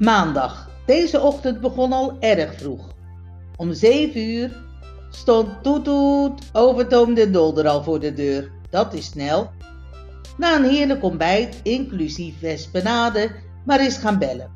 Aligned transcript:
Maandag. 0.00 0.70
Deze 0.86 1.20
ochtend 1.20 1.60
begon 1.60 1.92
al 1.92 2.16
erg 2.20 2.54
vroeg. 2.54 2.94
Om 3.56 3.72
7 3.72 4.20
uur 4.20 4.62
stond 5.10 5.62
Toet 5.62 5.84
Toet 5.84 6.42
Overtoom 6.52 7.14
de 7.14 7.30
Dolder 7.30 7.68
al 7.68 7.82
voor 7.82 8.00
de 8.00 8.12
deur. 8.12 8.50
Dat 8.70 8.94
is 8.94 9.06
snel. 9.06 9.50
Na 10.36 10.56
een 10.56 10.70
heerlijk 10.70 11.02
ontbijt, 11.02 11.60
inclusief 11.62 12.40
wespenade, 12.40 13.30
maar 13.64 13.80
eens 13.80 13.96
gaan 13.96 14.18
bellen. 14.18 14.50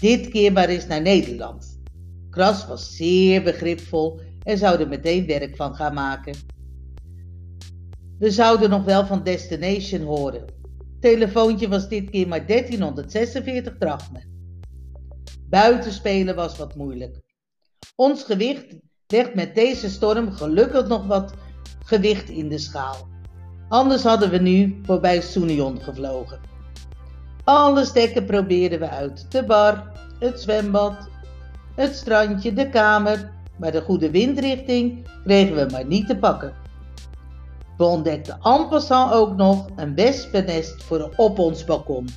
Dit 0.00 0.28
keer 0.28 0.52
maar 0.52 0.68
eens 0.68 0.86
naar 0.86 1.02
Nederland. 1.02 1.80
Kras 2.30 2.66
was 2.66 2.96
zeer 2.96 3.42
begripvol 3.42 4.20
en 4.42 4.58
zou 4.58 4.80
er 4.80 4.88
meteen 4.88 5.26
werk 5.26 5.56
van 5.56 5.74
gaan 5.74 5.94
maken. 5.94 6.34
We 8.18 8.30
zouden 8.30 8.70
nog 8.70 8.84
wel 8.84 9.06
van 9.06 9.22
Destination 9.22 10.00
horen. 10.00 10.44
Telefoontje 11.00 11.68
was 11.68 11.88
dit 11.88 12.10
keer 12.10 12.28
maar 12.28 12.46
1346 12.46 13.76
drachmen. 13.78 14.29
Buitenspelen 15.50 16.34
was 16.34 16.56
wat 16.56 16.74
moeilijk. 16.74 17.20
Ons 17.94 18.22
gewicht 18.22 18.74
legt 19.06 19.34
met 19.34 19.54
deze 19.54 19.90
storm 19.90 20.32
gelukkig 20.32 20.86
nog 20.86 21.06
wat 21.06 21.34
gewicht 21.84 22.28
in 22.28 22.48
de 22.48 22.58
schaal. 22.58 23.08
Anders 23.68 24.02
hadden 24.02 24.30
we 24.30 24.38
nu 24.38 24.80
voorbij 24.82 25.20
Soenion 25.20 25.80
gevlogen. 25.80 26.40
Alle 27.44 27.84
stekken 27.84 28.24
probeerden 28.24 28.78
we 28.78 28.88
uit. 28.88 29.26
De 29.30 29.44
bar, 29.44 29.92
het 30.18 30.40
zwembad, 30.40 31.08
het 31.74 31.94
strandje, 31.94 32.52
de 32.52 32.68
kamer. 32.68 33.32
Maar 33.58 33.72
de 33.72 33.82
goede 33.82 34.10
windrichting 34.10 35.06
kregen 35.24 35.54
we 35.54 35.66
maar 35.70 35.86
niet 35.86 36.06
te 36.06 36.16
pakken. 36.16 36.54
We 37.76 37.84
ontdekten 37.84 38.38
en 38.42 39.10
ook 39.10 39.36
nog 39.36 39.66
een 39.76 39.94
wespennest 39.94 40.82
voor 40.82 41.12
op 41.16 41.38
ons 41.38 41.64
balkon. 41.64 42.08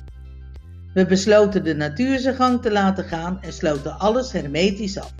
We 0.94 1.06
besloten 1.06 1.64
de 1.64 1.74
natuur 1.74 2.34
gang 2.34 2.62
te 2.62 2.70
laten 2.70 3.04
gaan 3.04 3.42
en 3.42 3.52
sloten 3.52 3.98
alles 3.98 4.32
hermetisch 4.32 4.98
af. 4.98 5.14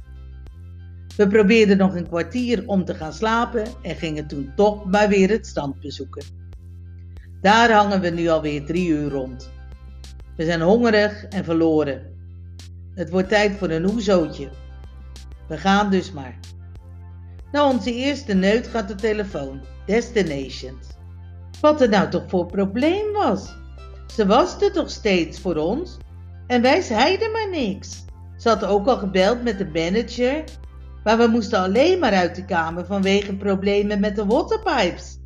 We 1.17 1.27
probeerden 1.27 1.77
nog 1.77 1.95
een 1.95 2.09
kwartier 2.09 2.63
om 2.67 2.85
te 2.85 2.95
gaan 2.95 3.13
slapen 3.13 3.67
en 3.83 3.97
gingen 3.97 4.27
toen 4.27 4.53
toch 4.57 4.85
maar 4.85 5.09
weer 5.09 5.29
het 5.29 5.47
strand 5.47 5.81
bezoeken. 5.81 6.25
Daar 7.41 7.73
hangen 7.73 8.01
we 8.01 8.09
nu 8.09 8.29
alweer 8.29 8.65
drie 8.65 8.89
uur 8.89 9.11
rond. 9.11 9.51
We 10.37 10.45
zijn 10.45 10.61
hongerig 10.61 11.25
en 11.25 11.45
verloren. 11.45 12.03
Het 12.95 13.11
wordt 13.11 13.29
tijd 13.29 13.57
voor 13.59 13.71
een 13.71 13.85
hoezootje. 13.85 14.49
We 15.49 15.59
gaan 15.59 15.91
dus 15.91 16.13
maar. 16.13 16.39
Na 17.53 17.69
onze 17.69 17.95
eerste 17.95 18.35
neut 18.35 18.67
gaat 18.67 18.89
de 18.89 18.95
telefoon. 18.95 19.61
Destinations. 19.87 20.89
Wat 21.61 21.81
er 21.81 21.89
nou 21.89 22.11
toch 22.11 22.25
voor 22.29 22.47
probleem 22.47 23.13
was. 23.13 23.63
Ze 24.07 24.27
was 24.27 24.63
er 24.63 24.73
toch 24.73 24.91
steeds 24.91 25.41
voor 25.41 25.57
ons 25.57 25.97
en 26.47 26.63
wij 26.63 26.81
zeiden 26.81 27.33
maar 27.33 27.51
niks. 27.51 28.05
Ze 28.37 28.49
had 28.49 28.65
ook 28.65 28.87
al 28.87 28.97
gebeld 28.97 29.43
met 29.43 29.59
de 29.59 29.67
manager, 29.73 30.45
maar 31.05 31.19
we 31.19 31.27
moesten 31.27 31.59
alleen 31.59 31.99
maar 31.99 32.13
uit 32.13 32.35
de 32.35 32.45
kamer 32.45 32.87
vanwege 32.87 33.37
problemen 33.37 34.01
met 34.01 34.17
de 34.17 34.27
waterpipes. 34.27 35.19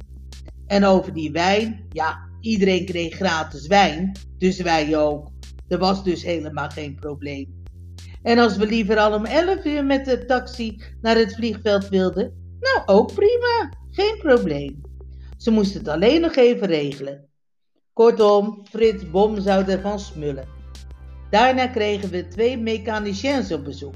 En 0.66 0.84
over 0.84 1.12
die 1.12 1.32
wijn, 1.32 1.86
ja, 1.88 2.18
iedereen 2.40 2.84
kreeg 2.84 3.14
gratis 3.14 3.66
wijn, 3.66 4.12
dus 4.38 4.60
wij 4.60 4.98
ook. 4.98 5.30
Er 5.68 5.78
was 5.78 6.04
dus 6.04 6.22
helemaal 6.22 6.68
geen 6.68 6.94
probleem. 6.94 7.64
En 8.22 8.38
als 8.38 8.56
we 8.56 8.66
liever 8.66 8.98
al 8.98 9.14
om 9.14 9.24
11 9.24 9.64
uur 9.64 9.84
met 9.84 10.04
de 10.04 10.24
taxi 10.24 10.82
naar 11.00 11.16
het 11.16 11.34
vliegveld 11.34 11.88
wilden, 11.88 12.56
nou 12.60 12.82
ook 12.86 13.14
prima, 13.14 13.72
geen 13.90 14.18
probleem. 14.18 14.80
Ze 15.36 15.50
moesten 15.50 15.78
het 15.78 15.88
alleen 15.88 16.20
nog 16.20 16.36
even 16.36 16.66
regelen. 16.66 17.28
Kortom, 17.98 18.62
Frits 18.70 19.10
Bom 19.10 19.40
zou 19.40 19.64
ervan 19.64 19.98
smullen. 19.98 20.48
Daarna 21.30 21.66
kregen 21.66 22.10
we 22.10 22.28
twee 22.28 22.58
mechaniciens 22.58 23.52
op 23.52 23.64
bezoek. 23.64 23.94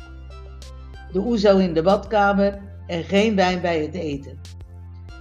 De 1.12 1.18
oezo 1.18 1.58
in 1.58 1.74
de 1.74 1.82
badkamer 1.82 2.58
en 2.86 3.04
geen 3.04 3.36
wijn 3.36 3.60
bij 3.60 3.82
het 3.82 3.94
eten. 3.94 4.40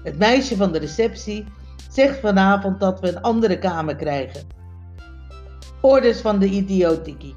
Het 0.03 0.17
meisje 0.17 0.55
van 0.55 0.72
de 0.72 0.79
receptie 0.79 1.45
zegt 1.91 2.19
vanavond 2.19 2.79
dat 2.79 3.00
we 3.00 3.07
een 3.07 3.22
andere 3.22 3.59
kamer 3.59 3.95
krijgen. 3.95 4.47
Orders 5.81 6.19
van 6.19 6.39
de 6.39 6.47
idiotiki. 6.47 7.35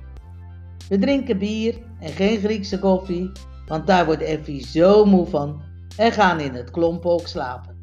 We 0.89 0.99
drinken 0.99 1.39
bier 1.39 1.79
en 2.01 2.11
geen 2.11 2.39
Griekse 2.39 2.79
koffie, 2.79 3.31
want 3.67 3.87
daar 3.87 4.07
wordt 4.07 4.23
Effie 4.23 4.67
zo 4.67 5.05
moe 5.05 5.27
van 5.27 5.63
en 5.97 6.13
gaan 6.13 6.41
in 6.41 6.55
het 6.55 6.71
klompenhok 6.71 7.27
slapen. 7.27 7.79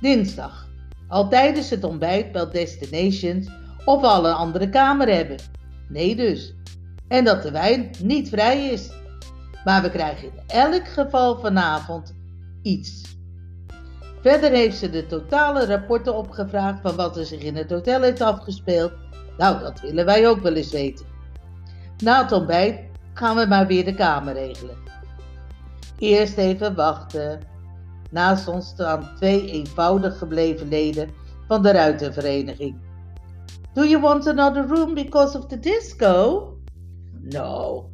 Dinsdag. 0.00 0.67
Al 1.08 1.28
tijdens 1.28 1.70
het 1.70 1.84
ontbijt 1.84 2.32
belt 2.32 2.52
Destinations 2.52 3.48
of 3.84 4.00
we 4.00 4.06
al 4.06 4.26
een 4.26 4.34
andere 4.34 4.68
kamer 4.68 5.08
hebben. 5.08 5.36
Nee 5.88 6.16
dus. 6.16 6.54
En 7.08 7.24
dat 7.24 7.42
de 7.42 7.50
wijn 7.50 7.90
niet 8.02 8.28
vrij 8.28 8.68
is. 8.68 8.90
Maar 9.64 9.82
we 9.82 9.90
krijgen 9.90 10.28
in 10.28 10.42
elk 10.46 10.88
geval 10.88 11.38
vanavond 11.40 12.14
iets. 12.62 13.16
Verder 14.22 14.50
heeft 14.50 14.76
ze 14.76 14.90
de 14.90 15.06
totale 15.06 15.66
rapporten 15.66 16.14
opgevraagd 16.14 16.80
van 16.80 16.96
wat 16.96 17.16
er 17.16 17.26
zich 17.26 17.42
in 17.42 17.56
het 17.56 17.70
hotel 17.70 18.02
heeft 18.02 18.20
afgespeeld. 18.20 18.92
Nou, 19.38 19.60
dat 19.60 19.80
willen 19.80 20.04
wij 20.04 20.28
ook 20.28 20.40
wel 20.40 20.54
eens 20.54 20.70
weten. 20.70 21.06
Na 21.98 22.22
het 22.22 22.32
ontbijt 22.32 22.80
gaan 23.14 23.36
we 23.36 23.46
maar 23.46 23.66
weer 23.66 23.84
de 23.84 23.94
kamer 23.94 24.34
regelen. 24.34 24.76
Eerst 25.98 26.36
even 26.36 26.74
wachten. 26.74 27.40
Naast 28.10 28.48
ons 28.48 28.66
staan 28.66 29.10
twee 29.16 29.50
eenvoudig 29.50 30.18
gebleven 30.18 30.68
leden 30.68 31.10
van 31.46 31.62
de 31.62 31.72
Ruitenvereniging. 31.72 32.76
Do 33.74 33.84
you 33.84 34.00
want 34.00 34.26
another 34.26 34.66
room 34.66 34.94
because 34.94 35.38
of 35.38 35.46
the 35.46 35.58
disco? 35.58 36.42
No. 37.20 37.90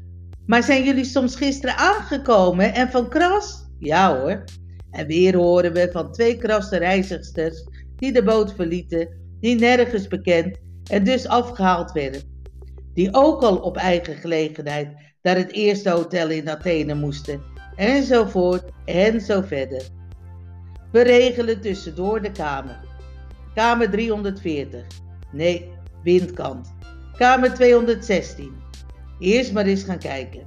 Maar 0.47 0.63
zijn 0.63 0.85
jullie 0.85 1.05
soms 1.05 1.37
gisteren 1.37 1.77
aangekomen 1.77 2.75
en 2.75 2.91
van 2.91 3.09
kras? 3.09 3.65
Ja 3.79 4.19
hoor. 4.19 4.45
En 4.91 5.07
weer 5.07 5.37
horen 5.37 5.73
we 5.73 5.89
van 5.93 6.13
twee 6.13 6.37
krasse 6.37 6.77
reizigsters 6.77 7.65
die 7.97 8.13
de 8.13 8.23
boot 8.23 8.55
verlieten, 8.55 9.09
die 9.41 9.59
nergens 9.59 10.09
bekend 10.09 10.59
en 10.91 11.05
dus 11.05 11.27
afgehaald 11.27 11.93
werden. 11.93 12.23
Die 12.95 13.15
ook 13.15 13.43
al 13.43 13.57
op 13.57 13.77
eigen 13.77 14.15
gelegenheid 14.15 14.89
naar 15.23 15.37
het 15.37 15.53
eerste 15.53 15.91
hotel 15.91 16.31
in 16.31 16.51
Athene 16.51 16.95
moesten. 16.95 17.43
Enzovoort 17.77 18.65
en 18.85 19.21
zo 19.21 19.41
verder. 19.41 19.83
We 20.95 21.03
regelen 21.03 21.61
tussendoor 21.61 22.23
de 22.23 22.31
kamer. 22.31 22.81
Kamer 23.55 23.91
340. 23.91 24.85
Nee, 25.33 25.71
windkant. 26.03 26.75
Kamer 27.17 27.55
216. 27.55 28.53
Eerst 29.19 29.53
maar 29.53 29.65
eens 29.65 29.83
gaan 29.83 29.99
kijken. 29.99 30.47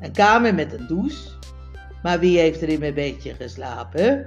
Een 0.00 0.12
kamer 0.12 0.54
met 0.54 0.72
een 0.72 0.86
douche. 0.86 1.28
Maar 2.02 2.20
wie 2.20 2.38
heeft 2.38 2.62
er 2.62 2.68
in 2.68 2.78
mijn 2.78 2.94
bedje 2.94 3.34
geslapen? 3.34 4.26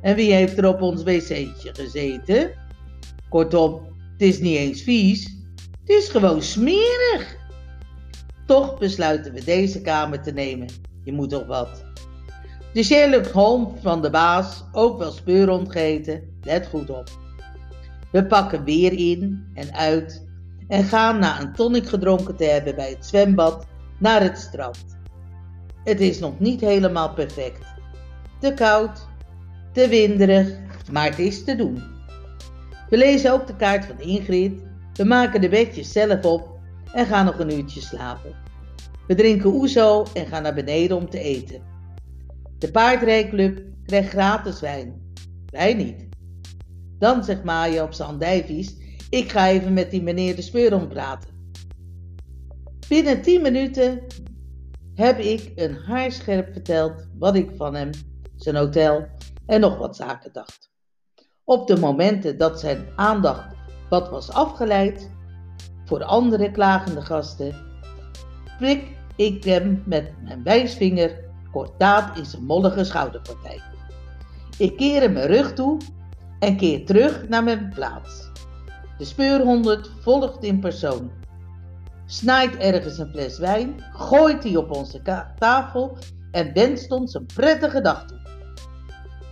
En 0.00 0.14
wie 0.14 0.32
heeft 0.32 0.58
er 0.58 0.66
op 0.66 0.82
ons 0.82 1.02
wc'tje 1.02 1.70
gezeten? 1.72 2.50
Kortom, 3.28 3.80
het 4.12 4.22
is 4.22 4.38
niet 4.38 4.56
eens 4.56 4.82
vies. 4.82 5.24
Het 5.80 5.88
is 5.88 6.08
gewoon 6.08 6.42
smerig. 6.42 7.36
Toch 8.46 8.78
besluiten 8.78 9.32
we 9.32 9.44
deze 9.44 9.80
kamer 9.80 10.22
te 10.22 10.32
nemen. 10.32 10.68
Je 11.04 11.12
moet 11.12 11.30
toch 11.30 11.46
wat. 11.46 11.84
De 12.72 12.82
Sherlock 12.82 13.26
Holmes 13.26 13.80
van 13.82 14.02
de 14.02 14.10
baas, 14.10 14.64
ook 14.72 14.98
wel 14.98 15.10
speurhond 15.10 15.72
geheten, 15.72 16.22
let 16.42 16.66
goed 16.66 16.90
op. 16.90 17.08
We 18.10 18.26
pakken 18.26 18.64
weer 18.64 18.92
in 18.92 19.50
en 19.54 19.74
uit 19.74 20.26
en 20.68 20.84
gaan 20.84 21.18
na 21.18 21.40
een 21.40 21.52
tonic 21.52 21.86
gedronken 21.86 22.36
te 22.36 22.44
hebben 22.44 22.74
bij 22.74 22.90
het 22.90 23.06
zwembad 23.06 23.66
naar 23.98 24.22
het 24.22 24.38
strand. 24.38 24.84
Het 25.84 26.00
is 26.00 26.18
nog 26.18 26.38
niet 26.38 26.60
helemaal 26.60 27.14
perfect. 27.14 27.66
Te 28.40 28.54
koud, 28.54 29.08
te 29.72 29.88
winderig, 29.88 30.48
maar 30.90 31.04
het 31.04 31.18
is 31.18 31.44
te 31.44 31.56
doen. 31.56 31.82
We 32.88 32.96
lezen 32.96 33.32
ook 33.32 33.46
de 33.46 33.56
kaart 33.56 33.84
van 33.84 34.00
Ingrid, 34.00 34.62
we 34.92 35.04
maken 35.04 35.40
de 35.40 35.48
bedjes 35.48 35.92
zelf 35.92 36.24
op 36.24 36.48
en 36.92 37.06
gaan 37.06 37.24
nog 37.24 37.38
een 37.38 37.52
uurtje 37.52 37.80
slapen. 37.80 38.34
We 39.06 39.14
drinken 39.14 39.54
oezo 39.54 40.04
en 40.14 40.26
gaan 40.26 40.42
naar 40.42 40.54
beneden 40.54 40.96
om 40.96 41.10
te 41.10 41.18
eten. 41.18 41.71
De 42.62 42.70
paardrijclub 42.70 43.62
krijgt 43.84 44.08
gratis 44.08 44.60
wijn. 44.60 45.12
Wij 45.46 45.74
niet. 45.74 46.08
Dan 46.98 47.24
zegt 47.24 47.44
Maya 47.44 47.84
op 47.84 47.92
zijn 47.92 48.08
andijvies, 48.08 48.76
ik 49.10 49.30
ga 49.30 49.48
even 49.48 49.72
met 49.72 49.90
die 49.90 50.02
meneer 50.02 50.36
de 50.36 50.42
speurhond 50.42 50.88
praten. 50.88 51.30
Binnen 52.88 53.22
10 53.22 53.42
minuten 53.42 54.00
heb 54.94 55.18
ik 55.18 55.52
een 55.54 55.74
haarscherp 55.74 56.52
verteld 56.52 57.08
wat 57.18 57.34
ik 57.34 57.50
van 57.56 57.74
hem, 57.74 57.90
zijn 58.36 58.56
hotel 58.56 59.06
en 59.46 59.60
nog 59.60 59.78
wat 59.78 59.96
zaken 59.96 60.32
dacht. 60.32 60.70
Op 61.44 61.66
de 61.66 61.78
momenten 61.78 62.38
dat 62.38 62.60
zijn 62.60 62.86
aandacht 62.96 63.54
wat 63.88 64.08
was 64.08 64.30
afgeleid 64.30 65.10
voor 65.84 66.04
andere 66.04 66.50
klagende 66.50 67.00
gasten, 67.00 67.54
prik 68.58 68.96
ik 69.16 69.44
hem 69.44 69.82
met 69.86 70.12
mijn 70.22 70.42
wijsvinger 70.42 71.30
kordaat 71.52 72.18
in 72.18 72.24
zijn 72.24 72.44
mollige 72.44 72.84
schouderpartij. 72.84 73.60
Ik 74.58 74.76
keer 74.76 75.10
mijn 75.10 75.26
rug 75.26 75.52
toe 75.52 75.80
en 76.38 76.56
keer 76.56 76.86
terug 76.86 77.28
naar 77.28 77.44
mijn 77.44 77.72
plaats. 77.74 78.30
De 78.98 79.04
speurhonderd 79.04 79.90
volgt 80.00 80.42
in 80.42 80.60
persoon. 80.60 81.10
snijdt 82.06 82.56
ergens 82.56 82.98
een 82.98 83.10
fles 83.10 83.38
wijn, 83.38 83.74
gooit 83.92 84.42
die 84.42 84.58
op 84.58 84.70
onze 84.70 85.02
tafel 85.38 85.96
en 86.30 86.52
wenst 86.52 86.90
ons 86.90 87.14
een 87.14 87.26
prettige 87.26 87.80
dag 87.80 88.06
toe. 88.06 88.20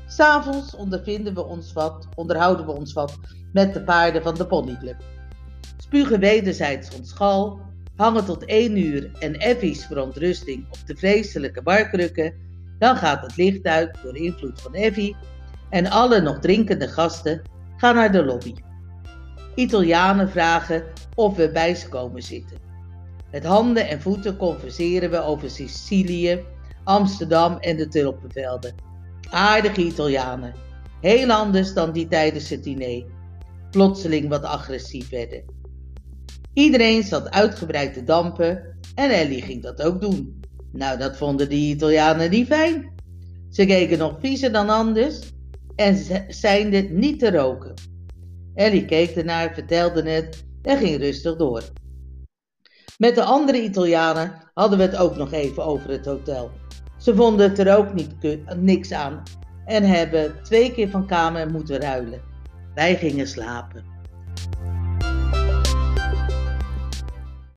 S'avonds 0.07 0.77
ondervinden 0.77 1.35
we 1.35 1.45
ons 1.45 1.73
wat, 1.73 2.09
onderhouden 2.15 2.67
we 2.67 2.73
ons 2.73 2.93
wat 2.93 3.19
met 3.53 3.75
de 3.75 3.83
paarden 3.83 4.23
van 4.23 4.35
de 4.35 4.47
ponyclub. 4.47 4.97
Spugen 5.77 6.21
wederzijds 6.21 6.97
ons 6.97 7.13
gal, 7.13 7.61
hangen 8.01 8.25
tot 8.25 8.45
één 8.45 8.77
uur 8.77 9.11
en 9.19 9.39
Effie's 9.39 9.87
verontrusting 9.87 10.67
op 10.69 10.87
de 10.87 10.97
vreselijke 10.97 11.63
barkrukken, 11.63 12.35
dan 12.79 12.97
gaat 12.97 13.23
het 13.23 13.37
licht 13.37 13.65
uit 13.65 13.99
door 14.03 14.17
invloed 14.17 14.61
van 14.61 14.75
Effie 14.75 15.17
en 15.71 15.87
alle 15.87 16.21
nog 16.21 16.39
drinkende 16.39 16.89
gasten 16.89 17.43
gaan 17.77 17.95
naar 17.95 18.13
de 18.13 18.25
lobby. 18.25 18.55
Italianen 19.55 20.31
vragen 20.31 20.85
of 21.15 21.37
we 21.37 21.51
bij 21.51 21.75
ze 21.75 21.89
komen 21.89 22.23
zitten. 22.23 22.57
Met 23.31 23.45
handen 23.45 23.89
en 23.89 24.01
voeten 24.01 24.37
converseren 24.37 25.11
we 25.11 25.23
over 25.23 25.51
Sicilië, 25.51 26.45
Amsterdam 26.85 27.57
en 27.57 27.77
de 27.77 27.89
tulpenvelden. 27.89 28.75
Aardige 29.31 29.83
Italianen, 29.83 30.55
heel 31.01 31.31
anders 31.31 31.75
dan 31.75 31.93
die 31.93 32.09
tijdens 32.09 32.51
het 32.51 32.65
diner, 32.65 33.05
plotseling 33.71 34.29
wat 34.29 34.43
agressief 34.45 35.09
werden. 35.09 35.60
Iedereen 36.55 37.03
zat 37.03 37.31
uitgebreid 37.31 37.95
te 37.95 38.05
dampen 38.05 38.79
en 38.95 39.11
Ellie 39.11 39.43
ging 39.43 39.63
dat 39.63 39.83
ook 39.83 40.01
doen. 40.01 40.41
Nou, 40.73 40.99
dat 40.99 41.17
vonden 41.17 41.49
die 41.49 41.75
Italianen 41.75 42.31
niet 42.31 42.47
fijn. 42.47 42.93
Ze 43.51 43.67
keken 43.67 43.99
nog 43.99 44.17
viezer 44.21 44.53
dan 44.53 44.69
anders 44.69 45.19
en 45.77 46.25
zijnde 46.29 46.81
niet 46.81 47.19
te 47.19 47.31
roken. 47.31 47.75
Ellie 48.55 48.85
keek 48.85 49.17
ernaar, 49.17 49.55
vertelde 49.55 50.11
het 50.11 50.45
en 50.63 50.79
ging 50.79 50.97
rustig 50.97 51.37
door. 51.37 51.63
Met 52.99 53.15
de 53.15 53.23
andere 53.23 53.63
Italianen 53.63 54.33
hadden 54.55 54.79
we 54.79 54.85
het 54.85 54.97
ook 54.97 55.17
nog 55.17 55.33
even 55.33 55.65
over 55.65 55.91
het 55.91 56.07
hotel. 56.07 56.51
Ze 56.99 57.15
vonden 57.15 57.49
het 57.49 57.59
er 57.59 57.77
ook 57.77 57.95
niet, 57.95 58.39
niks 58.57 58.93
aan 58.93 59.23
en 59.65 59.85
hebben 59.85 60.43
twee 60.43 60.73
keer 60.73 60.89
van 60.89 61.07
kamer 61.07 61.51
moeten 61.51 61.81
ruilen. 61.81 62.21
Wij 62.75 62.97
gingen 62.97 63.27
slapen. 63.27 63.90